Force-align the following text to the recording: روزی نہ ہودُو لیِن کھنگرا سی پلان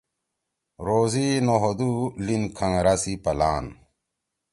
روزی 0.87 1.27
نہ 1.45 1.55
ہودُو 1.61 1.91
لیِن 2.25 2.43
کھنگرا 2.57 2.93
سی 3.01 3.13
پلان 3.23 3.65